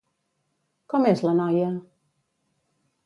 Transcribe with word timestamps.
Com 0.93 1.05
és 1.11 1.21
la 1.27 1.35
noia? 1.41 1.69